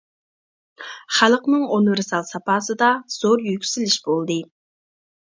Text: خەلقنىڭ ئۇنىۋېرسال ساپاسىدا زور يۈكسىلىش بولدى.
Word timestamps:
خەلقنىڭ 1.17 1.65
ئۇنىۋېرسال 1.75 2.25
ساپاسىدا 2.29 2.87
زور 3.17 3.43
يۈكسىلىش 3.49 3.99
بولدى. 4.09 4.39